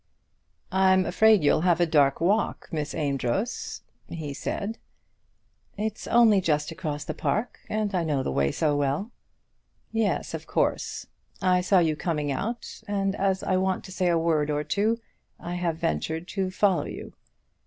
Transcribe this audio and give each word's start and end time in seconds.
"I'm 0.71 1.05
afraid 1.05 1.43
you'll 1.43 1.61
have 1.61 1.79
a 1.79 1.85
dark 1.85 2.19
walk, 2.19 2.69
Miss 2.71 2.95
Amedroz," 2.95 3.83
he 4.07 4.33
said. 4.33 4.79
"It's 5.77 6.07
only 6.07 6.41
just 6.41 6.71
across 6.71 7.03
the 7.05 7.13
park, 7.13 7.59
and 7.69 7.93
I 7.93 8.03
know 8.03 8.23
the 8.23 8.31
way 8.31 8.51
so 8.51 8.75
well." 8.75 9.11
"Yes, 9.91 10.33
of 10.33 10.47
course. 10.47 11.05
I 11.39 11.61
saw 11.61 11.77
you 11.77 11.95
coming 11.95 12.31
out, 12.31 12.81
and 12.87 13.15
as 13.15 13.43
I 13.43 13.57
want 13.57 13.83
to 13.83 13.91
say 13.91 14.07
a 14.07 14.17
word 14.17 14.49
or 14.49 14.63
two, 14.63 14.99
I 15.39 15.53
have 15.53 15.77
ventured 15.77 16.27
to 16.29 16.49
follow 16.49 16.85
you. 16.85 17.13